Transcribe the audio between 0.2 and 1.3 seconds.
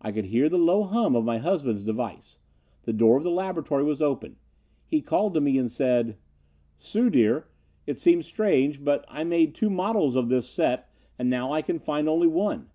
hear the low hum of